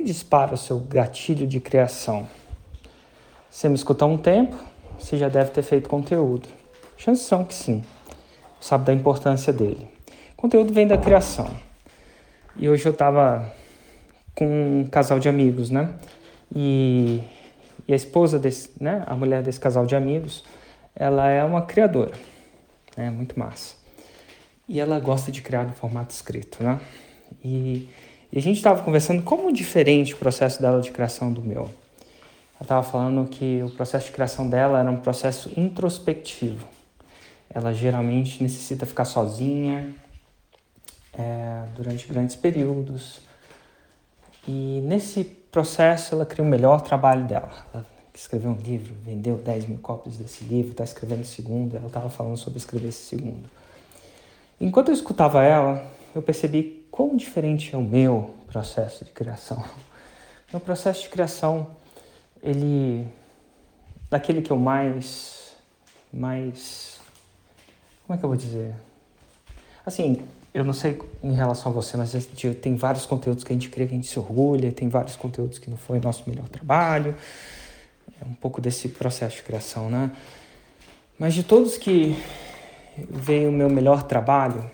[0.00, 2.26] que dispara o seu gatilho de criação?
[3.50, 4.56] Você me escutou há um tempo,
[4.98, 6.48] você já deve ter feito conteúdo.
[6.96, 7.84] Chances são que sim.
[8.60, 9.88] Sabe da importância dele.
[10.36, 11.50] Conteúdo vem da criação.
[12.56, 13.52] E hoje eu estava
[14.34, 14.46] com
[14.80, 15.94] um casal de amigos, né?
[16.54, 17.22] E,
[17.86, 19.04] e, a esposa desse, né?
[19.06, 20.44] A mulher desse casal de amigos,
[20.94, 22.14] ela é uma criadora,
[22.96, 23.10] né?
[23.10, 23.74] Muito massa.
[24.66, 26.80] E ela gosta de criar no formato escrito, né?
[27.44, 27.88] E,
[28.32, 31.62] e a gente estava conversando como diferente o processo dela de criação do meu.
[31.62, 36.66] Ela estava falando que o processo de criação dela era um processo introspectivo.
[37.52, 39.92] Ela geralmente necessita ficar sozinha
[41.12, 43.20] é, durante grandes períodos.
[44.46, 47.50] E nesse processo ela cria o melhor trabalho dela.
[47.74, 51.76] Ela escreveu um livro, vendeu 10 mil cópias desse livro, está escrevendo o segundo.
[51.76, 53.50] Ela estava falando sobre escrever esse segundo.
[54.60, 59.64] Enquanto eu escutava ela, eu percebi quão diferente é o meu processo de criação.
[60.52, 61.68] Meu processo de criação,
[62.42, 63.06] ele
[64.10, 65.52] daquele que eu mais
[66.12, 67.00] mais
[68.04, 68.74] como é que eu vou dizer?
[69.86, 72.12] Assim, eu não sei em relação a você, mas
[72.60, 75.60] tem vários conteúdos que a gente cria que a gente se orgulha, tem vários conteúdos
[75.60, 77.14] que não foi nosso melhor trabalho.
[78.20, 80.10] É um pouco desse processo de criação, né?
[81.16, 82.20] Mas de todos que
[83.08, 84.68] veio o meu melhor trabalho,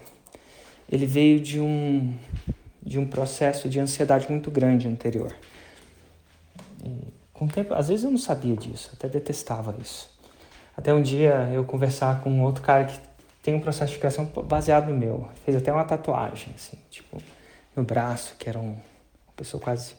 [0.91, 2.15] ele veio de um,
[2.83, 5.35] de um processo de ansiedade muito grande anterior.
[6.85, 10.09] E, com o tempo, às vezes eu não sabia disso, até detestava isso.
[10.77, 12.99] Até um dia eu conversar com um outro cara que
[13.43, 15.29] tem um processo de criação baseado no meu.
[15.45, 17.23] Fez até uma tatuagem, assim, tipo,
[17.75, 19.95] no braço, que era um, uma pessoa quase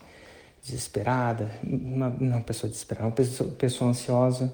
[0.64, 1.50] desesperada.
[1.64, 4.54] Uma, não pessoa desesperada, uma pessoa, pessoa ansiosa.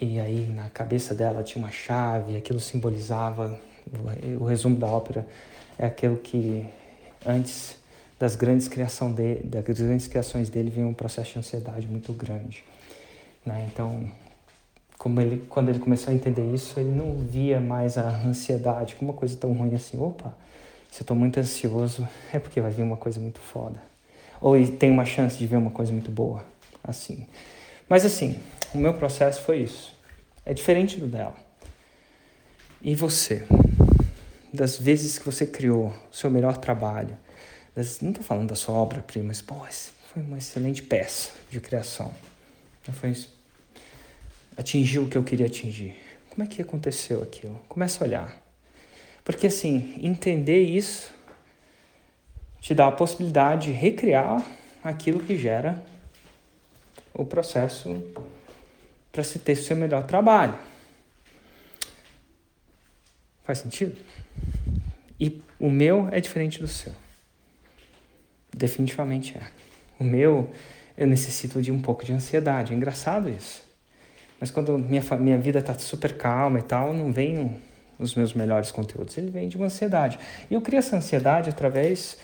[0.00, 3.58] E aí na cabeça dela tinha uma chave, aquilo simbolizava.
[4.40, 5.26] O, resumo da ópera
[5.78, 6.66] é aquilo que
[7.24, 7.76] antes
[8.18, 12.64] das grandes, criação de, das grandes criações dele vinha um processo de ansiedade muito grande.
[13.44, 13.68] Né?
[13.72, 14.10] Então,
[14.98, 19.12] como ele, quando ele começou a entender isso, ele não via mais a ansiedade como
[19.12, 20.00] uma coisa tão ruim assim.
[20.00, 20.34] Opa,
[20.90, 23.80] se eu estou muito ansioso, é porque vai vir uma coisa muito foda.
[24.40, 26.44] Ou tem uma chance de vir uma coisa muito boa,
[26.82, 27.26] assim.
[27.88, 28.40] Mas assim,
[28.74, 29.96] o meu processo foi isso.
[30.44, 31.34] É diferente do dela.
[32.82, 33.46] E você?
[34.52, 37.16] Das vezes que você criou o seu melhor trabalho,
[37.74, 39.54] das, não estou falando da sua obra-prima, mas pô,
[40.12, 42.14] foi uma excelente peça de criação.
[42.92, 43.14] Foi
[44.56, 45.96] atingiu o que eu queria atingir.
[46.30, 47.60] Como é que aconteceu aquilo?
[47.68, 48.36] Começa a olhar.
[49.24, 51.12] Porque assim, entender isso
[52.60, 54.44] te dá a possibilidade de recriar
[54.82, 55.82] aquilo que gera
[57.12, 58.02] o processo
[59.10, 60.58] para se ter seu melhor trabalho.
[63.44, 63.96] Faz sentido?
[65.18, 66.92] E o meu é diferente do seu.
[68.54, 69.42] Definitivamente é.
[69.98, 70.50] O meu,
[70.96, 72.72] eu necessito de um pouco de ansiedade.
[72.72, 73.62] É engraçado isso.
[74.40, 77.56] Mas quando minha, minha vida está super calma e tal, não vem
[77.98, 79.16] os meus melhores conteúdos.
[79.16, 80.18] Ele vem de uma ansiedade.
[80.50, 82.18] E eu crio essa ansiedade através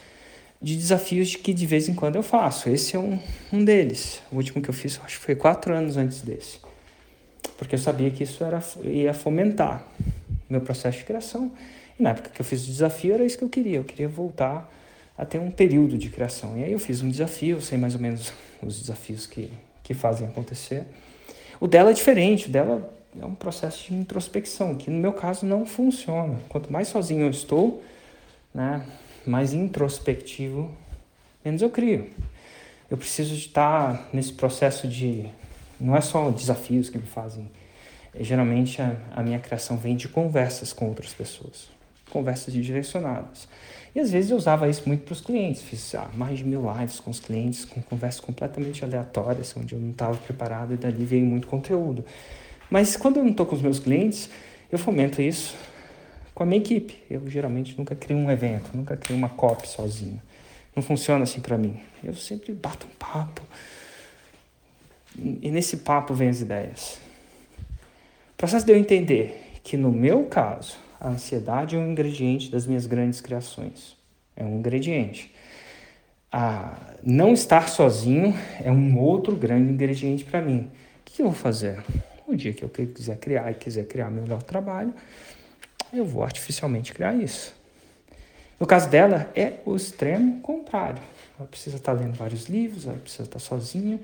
[0.61, 2.69] de desafios de que de vez em quando eu faço.
[2.69, 3.19] Esse é um,
[3.53, 4.23] um deles.
[4.31, 6.61] O último que eu fiz, acho que foi quatro anos antes desse.
[7.57, 9.85] Porque eu sabia que isso era, ia fomentar
[10.49, 11.51] meu processo de criação.
[12.03, 13.77] Na época que eu fiz o desafio, era isso que eu queria.
[13.77, 14.69] Eu queria voltar
[15.17, 16.59] a ter um período de criação.
[16.59, 19.49] E aí eu fiz um desafio, sei mais ou menos os desafios que,
[19.85, 20.85] que fazem acontecer.
[21.61, 25.47] O dela é diferente, o dela é um processo de introspecção, que no meu caso
[25.47, 26.41] não funciona.
[26.49, 27.85] Quanto mais sozinho eu estou,
[28.53, 28.85] né,
[29.25, 30.75] mais introspectivo,
[31.45, 32.11] menos eu crio.
[32.91, 35.27] Eu preciso de estar nesse processo de.
[35.79, 37.49] Não é só desafios que me fazem.
[38.15, 41.69] É, geralmente a, a minha criação vem de conversas com outras pessoas,
[42.13, 43.49] conversas direcionadas.
[43.95, 45.63] E às vezes eu usava isso muito para os clientes.
[45.63, 49.81] Fiz ah, mais de mil lives com os clientes, com conversas completamente aleatórias, onde eu
[49.81, 52.05] não estava preparado e dali veio muito conteúdo.
[52.71, 54.31] Mas quando eu não estou com os meus clientes,
[54.71, 55.55] eu fomento isso
[56.35, 57.03] com a minha equipe.
[57.11, 60.21] Eu geralmente nunca crio um evento, nunca crio uma copy sozinho.
[60.75, 61.79] Não funciona assim para mim.
[62.03, 63.43] Eu sempre bato um papo.
[65.19, 66.99] E nesse papo vem as ideias.
[68.33, 72.65] O processo de eu entender que no meu caso, a ansiedade é um ingrediente das
[72.65, 73.97] minhas grandes criações.
[74.37, 75.35] É um ingrediente.
[76.31, 78.33] A não estar sozinho
[78.63, 80.71] é um outro grande ingrediente para mim.
[81.01, 81.83] O que eu vou fazer?
[82.25, 84.95] O dia que eu quiser criar e quiser criar meu melhor trabalho,
[85.93, 87.53] eu vou artificialmente criar isso.
[88.61, 91.03] No caso dela, é o extremo contrário.
[91.37, 93.99] Ela precisa estar lendo vários livros, ela precisa estar sozinha.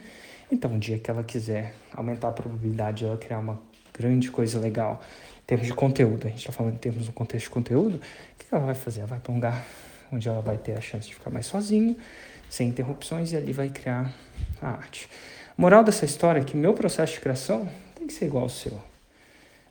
[0.51, 3.61] Então, um dia que ela quiser aumentar a probabilidade de ela criar uma
[3.97, 5.01] grande coisa legal
[5.49, 8.01] termos de conteúdo, a gente está falando em termos de contexto de conteúdo, o
[8.39, 9.01] que ela vai fazer?
[9.01, 9.67] Ela vai para um lugar
[10.13, 11.97] onde ela vai ter a chance de ficar mais sozinho,
[12.51, 14.13] sem interrupções, e ali vai criar
[14.61, 15.09] a arte.
[15.57, 18.79] Moral dessa história é que meu processo de criação tem que ser igual ao seu.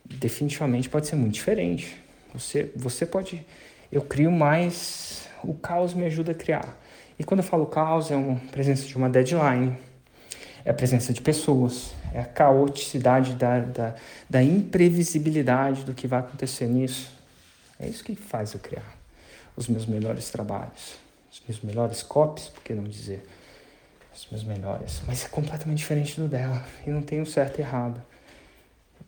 [0.03, 1.95] Definitivamente pode ser muito diferente.
[2.33, 3.45] Você, você pode.
[3.91, 5.30] Eu crio mais.
[5.44, 6.75] O caos me ajuda a criar.
[7.19, 9.77] E quando eu falo caos, é uma presença de uma deadline,
[10.68, 13.96] é a presença de pessoas, é a caoticidade da, da,
[14.30, 17.10] da imprevisibilidade do que vai acontecer nisso.
[17.80, 18.98] É isso que faz eu criar
[19.56, 20.96] os meus melhores trabalhos,
[21.31, 23.25] os meus melhores copies, por que não dizer?
[24.14, 25.02] Os meus melhores.
[25.08, 28.04] Mas é completamente diferente do dela e não tem o certo e errado.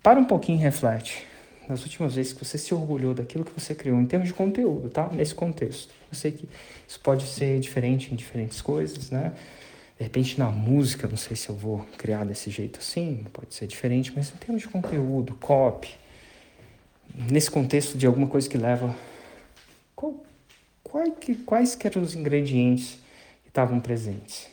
[0.01, 1.27] Para um pouquinho e reflete.
[1.67, 4.89] Nas últimas vezes que você se orgulhou daquilo que você criou, em termos de conteúdo,
[4.89, 5.09] tá?
[5.11, 5.93] Nesse contexto.
[6.09, 6.47] Eu sei que
[6.87, 9.33] isso pode ser diferente em diferentes coisas, né?
[9.99, 13.67] De repente na música, não sei se eu vou criar desse jeito assim, pode ser
[13.67, 15.89] diferente, mas em termos de conteúdo, copy,
[17.13, 18.95] nesse contexto de alguma coisa que leva.
[19.93, 20.23] Qual,
[20.81, 22.97] qual, que, quais que eram os ingredientes
[23.43, 24.47] que estavam presentes?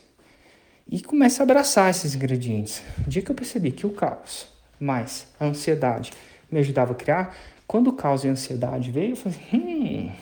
[0.88, 2.82] E começa a abraçar esses ingredientes.
[3.06, 4.48] O dia que eu percebi que o caos
[4.81, 6.12] mais a ansiedade
[6.50, 7.37] me ajudava a criar,
[7.69, 10.12] quando o caos e a ansiedade veio, eu falei, hum,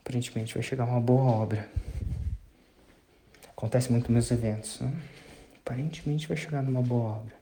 [0.00, 1.68] aparentemente vai chegar uma boa obra.
[3.62, 4.92] Acontece muito nos meus eventos, né?
[5.64, 7.32] Aparentemente vai chegar numa boa obra.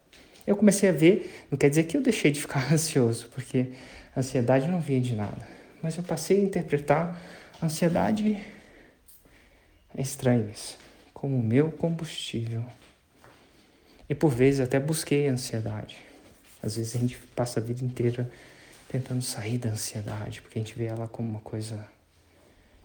[0.47, 3.73] Eu comecei a ver, não quer dizer que eu deixei de ficar ansioso, porque
[4.15, 5.49] a ansiedade não vinha de nada.
[5.83, 7.19] Mas eu passei a interpretar
[7.59, 8.39] a ansiedade,
[9.97, 10.77] é estranho isso,
[11.15, 12.67] como o meu combustível.
[14.07, 15.97] E por vezes até busquei a ansiedade.
[16.63, 18.31] Às vezes a gente passa a vida inteira
[18.91, 21.83] tentando sair da ansiedade, porque a gente vê ela como uma coisa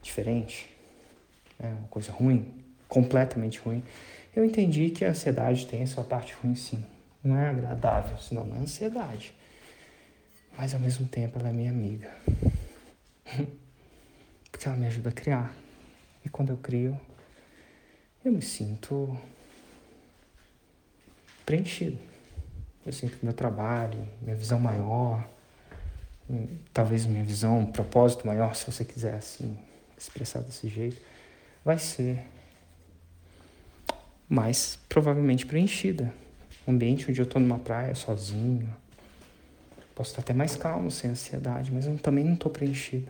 [0.01, 0.69] diferente,
[1.59, 1.75] né?
[1.77, 3.83] uma coisa ruim, completamente ruim.
[4.35, 6.83] Eu entendi que a ansiedade tem a sua parte ruim, sim.
[7.23, 9.33] Não é agradável, senão não é ansiedade.
[10.57, 12.15] Mas ao mesmo tempo ela é minha amiga.
[14.51, 15.53] Porque ela me ajuda a criar.
[16.23, 16.99] E quando eu crio,
[18.23, 19.17] eu me sinto
[21.45, 21.97] preenchido.
[22.85, 25.27] Eu sinto que meu trabalho, minha visão maior,
[26.73, 29.57] talvez minha visão, um propósito maior, se você quiser assim
[29.97, 31.01] expressar desse jeito,
[31.63, 32.25] vai ser
[34.27, 36.13] mais provavelmente preenchida.
[36.67, 38.67] Um ambiente onde eu estou numa praia sozinho,
[39.93, 43.07] posso estar até mais calmo, sem ansiedade, mas eu também não estou preenchido.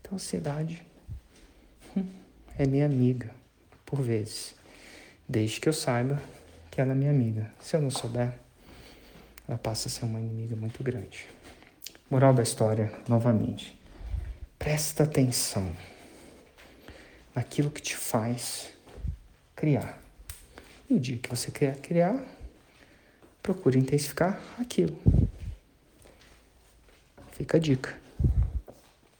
[0.00, 0.82] Então, a ansiedade
[1.96, 2.06] hum,
[2.56, 3.30] é minha amiga,
[3.84, 4.54] por vezes,
[5.28, 6.22] desde que eu saiba
[6.70, 7.50] que ela é minha amiga.
[7.60, 8.32] Se eu não souber,
[9.46, 11.26] ela passa a ser uma inimiga muito grande.
[12.10, 13.78] Moral da história, novamente.
[14.58, 15.74] Presta atenção
[17.34, 18.68] naquilo que te faz
[19.54, 20.03] criar.
[20.88, 22.22] E o dia que você quer criar,
[23.42, 24.98] procure intensificar aquilo.
[27.32, 28.03] Fica a dica.